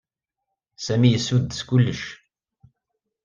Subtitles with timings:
[0.85, 2.03] Sami yessuddes kullec.